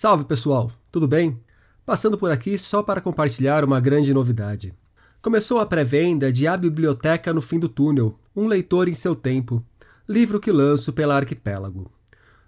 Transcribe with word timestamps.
Salve 0.00 0.24
pessoal, 0.26 0.70
tudo 0.92 1.08
bem? 1.08 1.40
Passando 1.84 2.16
por 2.16 2.30
aqui 2.30 2.56
só 2.56 2.84
para 2.84 3.00
compartilhar 3.00 3.64
uma 3.64 3.80
grande 3.80 4.14
novidade. 4.14 4.72
Começou 5.20 5.58
a 5.58 5.66
pré-venda 5.66 6.32
de 6.32 6.46
A 6.46 6.56
Biblioteca 6.56 7.34
no 7.34 7.40
Fim 7.40 7.58
do 7.58 7.68
Túnel, 7.68 8.16
Um 8.36 8.46
Leitor 8.46 8.88
em 8.88 8.94
Seu 8.94 9.16
Tempo, 9.16 9.60
livro 10.08 10.38
que 10.38 10.52
lanço 10.52 10.92
pela 10.92 11.16
Arquipélago. 11.16 11.90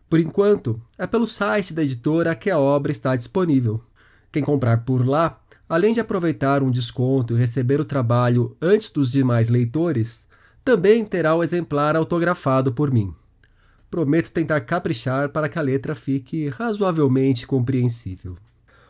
Por 0.08 0.20
enquanto, 0.20 0.80
é 0.96 1.08
pelo 1.08 1.26
site 1.26 1.74
da 1.74 1.82
editora 1.82 2.36
que 2.36 2.52
a 2.52 2.58
obra 2.60 2.92
está 2.92 3.16
disponível. 3.16 3.82
Quem 4.30 4.44
comprar 4.44 4.84
por 4.84 5.04
lá, 5.04 5.40
além 5.68 5.92
de 5.92 5.98
aproveitar 5.98 6.62
um 6.62 6.70
desconto 6.70 7.34
e 7.34 7.40
receber 7.40 7.80
o 7.80 7.84
trabalho 7.84 8.56
antes 8.62 8.90
dos 8.90 9.10
demais 9.10 9.48
leitores, 9.48 10.28
também 10.64 11.04
terá 11.04 11.34
o 11.34 11.42
exemplar 11.42 11.96
autografado 11.96 12.72
por 12.72 12.92
mim. 12.92 13.12
Prometo 13.90 14.30
tentar 14.30 14.60
caprichar 14.60 15.30
para 15.30 15.48
que 15.48 15.58
a 15.58 15.62
letra 15.62 15.94
fique 15.94 16.48
razoavelmente 16.48 17.46
compreensível. 17.46 18.36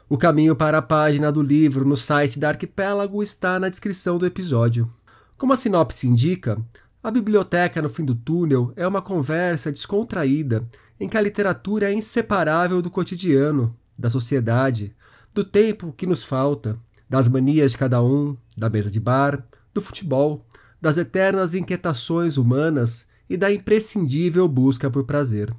O 0.09 0.19
caminho 0.19 0.55
para 0.55 0.79
a 0.79 0.83
página 0.83 1.33
do 1.33 1.41
livro 1.41 1.87
no 1.87 1.97
site 1.97 2.39
da 2.39 2.49
Arquipélago 2.49 3.23
está 3.23 3.59
na 3.59 3.69
descrição 3.69 4.19
do 4.19 4.27
episódio. 4.27 4.93
Como 5.39 5.53
a 5.53 5.57
sinopse 5.57 6.07
indica, 6.07 6.61
a 7.03 7.11
biblioteca 7.11 7.81
no 7.81 7.89
fim 7.89 8.05
do 8.05 8.15
túnel 8.15 8.75
é 8.77 8.87
uma 8.87 9.01
conversa 9.01 9.73
descontraída 9.73 10.69
em 11.01 11.09
que 11.09 11.17
a 11.17 11.21
literatura 11.21 11.89
é 11.91 11.95
inseparável 11.95 12.83
do 12.83 12.91
cotidiano, 12.91 13.75
da 13.99 14.11
sociedade, 14.11 14.95
do 15.35 15.43
tempo 15.43 15.95
que 15.97 16.07
nos 16.07 16.23
falta, 16.23 16.79
das 17.09 17.27
manias 17.27 17.73
de 17.73 17.79
cada 17.79 18.03
um, 18.03 18.37
da 18.55 18.69
mesa 18.69 18.91
de 18.91 19.01
bar, 19.01 19.43
do 19.73 19.81
futebol, 19.81 20.45
das 20.79 20.99
eternas 20.99 21.55
inquietações 21.55 22.37
humanas 22.37 23.09
e 23.31 23.37
da 23.37 23.53
imprescindível 23.53 24.49
busca 24.49 24.91
por 24.91 25.05
prazer. 25.05 25.55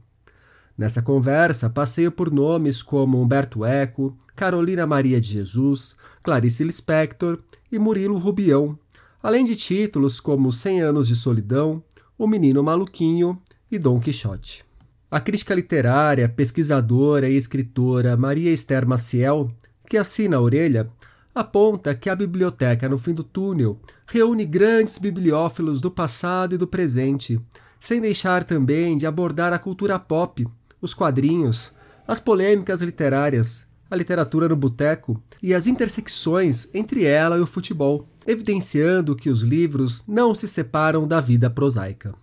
Nessa 0.77 1.02
conversa, 1.02 1.70
passeio 1.70 2.11
por 2.11 2.30
nomes 2.30 2.83
como 2.83 3.22
Humberto 3.22 3.63
Eco, 3.66 4.13
Carolina 4.36 4.86
Maria 4.86 5.22
de 5.22 5.30
Jesus, 5.30 5.95
Clarice 6.22 6.66
Lispector 6.66 7.39
e 7.72 7.80
Murilo 7.80 8.17
Rubião, 8.17 8.78
além 9.23 9.45
de 9.45 9.55
títulos 9.55 10.19
como 10.19 10.52
Cem 10.52 10.81
Anos 10.81 11.08
de 11.08 11.16
Solidão, 11.16 11.81
O 12.17 12.28
Menino 12.28 12.61
Maluquinho 12.61 13.41
e 13.72 13.80
Dom 13.80 14.02
Quixote. 14.02 14.66
A 15.09 15.19
crítica 15.19 15.53
literária, 15.53 16.28
pesquisadora 16.28 17.30
e 17.30 17.35
escritora 17.35 18.17
Maria 18.17 18.52
Esther 18.52 18.85
Maciel, 18.85 19.52
que 19.88 19.97
assina 19.97 20.38
a 20.38 20.41
orelha, 20.41 20.89
aponta 21.34 21.96
que 21.96 22.10
a 22.10 22.16
biblioteca 22.16 22.90
no 22.90 22.98
fim 22.98 23.14
do 23.14 23.24
túnel 23.24 23.80
reúne 24.06 24.46
grandes 24.46 24.98
bibliófilos 24.98 25.80
do 25.80 25.90
passado 25.90 26.56
e 26.56 26.58
do 26.58 26.68
presente, 26.68 27.40
sem 27.80 28.02
deixar 28.02 28.44
também 28.44 28.98
de 28.98 29.08
abordar 29.08 29.54
a 29.54 29.59
cultura 29.59 29.98
pop, 29.98 30.48
os 30.82 30.94
quadrinhos, 30.94 31.72
as 32.08 32.20
polêmicas 32.20 32.82
literárias, 32.82 33.68
a 33.90 33.96
literatura 33.96 34.48
no 34.48 34.56
boteco 34.56 35.22
e 35.42 35.54
as 35.54 35.68
intersecções 35.68 36.70
entre 36.74 37.04
ela 37.04 37.38
e 37.38 37.42
o 37.42 37.48
futebol, 37.48 38.08
evidenciando 38.26 39.16
que 39.16 39.30
os 39.30 39.42
livros 39.42 40.04
não 40.08 40.34
se 40.34 40.48
separam 40.48 41.08
da 41.08 41.20
vida 41.20 41.50
prosaica. 41.50 42.14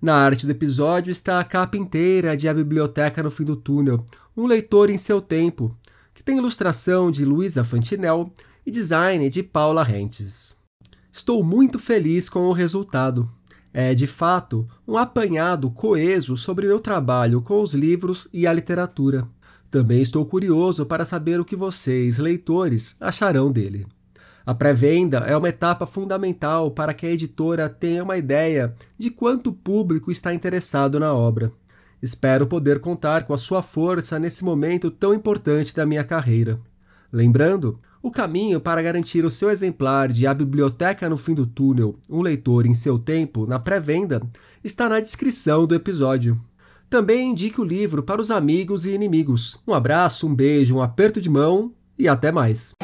Na 0.00 0.16
arte 0.16 0.44
do 0.44 0.52
episódio 0.52 1.10
está 1.10 1.40
a 1.40 1.44
capa 1.44 1.76
inteira 1.76 2.36
de 2.36 2.48
A 2.48 2.54
Biblioteca 2.54 3.22
no 3.22 3.30
Fim 3.30 3.44
do 3.44 3.56
Túnel, 3.56 4.04
um 4.36 4.46
leitor 4.46 4.90
em 4.90 4.98
seu 4.98 5.20
tempo, 5.20 5.74
tem 6.24 6.38
ilustração 6.38 7.10
de 7.10 7.24
Luísa 7.24 7.62
Fantinel 7.62 8.32
e 8.64 8.70
design 8.70 9.28
de 9.28 9.42
Paula 9.42 9.84
Rentes. 9.84 10.56
Estou 11.12 11.44
muito 11.44 11.78
feliz 11.78 12.28
com 12.28 12.46
o 12.46 12.52
resultado. 12.52 13.30
É, 13.72 13.94
de 13.94 14.06
fato, 14.06 14.66
um 14.86 14.96
apanhado 14.96 15.70
coeso 15.70 16.36
sobre 16.36 16.66
meu 16.66 16.80
trabalho 16.80 17.42
com 17.42 17.60
os 17.60 17.74
livros 17.74 18.28
e 18.32 18.46
a 18.46 18.52
literatura. 18.52 19.28
Também 19.70 20.00
estou 20.00 20.24
curioso 20.24 20.86
para 20.86 21.04
saber 21.04 21.40
o 21.40 21.44
que 21.44 21.56
vocês, 21.56 22.18
leitores, 22.18 22.96
acharão 23.00 23.50
dele. 23.52 23.86
A 24.46 24.54
pré-venda 24.54 25.18
é 25.18 25.36
uma 25.36 25.48
etapa 25.48 25.86
fundamental 25.86 26.70
para 26.70 26.94
que 26.94 27.06
a 27.06 27.10
editora 27.10 27.68
tenha 27.68 28.04
uma 28.04 28.16
ideia 28.16 28.74
de 28.96 29.10
quanto 29.10 29.52
público 29.52 30.10
está 30.10 30.32
interessado 30.32 31.00
na 31.00 31.12
obra. 31.12 31.52
Espero 32.02 32.46
poder 32.46 32.80
contar 32.80 33.24
com 33.24 33.32
a 33.32 33.38
sua 33.38 33.62
força 33.62 34.18
nesse 34.18 34.44
momento 34.44 34.90
tão 34.90 35.14
importante 35.14 35.74
da 35.74 35.86
minha 35.86 36.04
carreira. 36.04 36.60
Lembrando, 37.12 37.78
o 38.02 38.10
caminho 38.10 38.60
para 38.60 38.82
garantir 38.82 39.24
o 39.24 39.30
seu 39.30 39.50
exemplar 39.50 40.12
de 40.12 40.26
A 40.26 40.34
Biblioteca 40.34 41.08
no 41.08 41.16
Fim 41.16 41.32
do 41.32 41.46
Túnel, 41.46 41.96
um 42.10 42.20
leitor 42.20 42.66
em 42.66 42.74
seu 42.74 42.98
tempo, 42.98 43.46
na 43.46 43.58
pré-venda, 43.58 44.20
está 44.62 44.88
na 44.88 45.00
descrição 45.00 45.66
do 45.66 45.74
episódio. 45.74 46.38
Também 46.90 47.30
indique 47.30 47.60
o 47.60 47.64
livro 47.64 48.02
para 48.02 48.20
os 48.20 48.30
amigos 48.30 48.84
e 48.84 48.90
inimigos. 48.90 49.58
Um 49.66 49.72
abraço, 49.72 50.26
um 50.26 50.34
beijo, 50.34 50.76
um 50.76 50.82
aperto 50.82 51.20
de 51.20 51.30
mão 51.30 51.72
e 51.98 52.06
até 52.06 52.30
mais. 52.30 52.74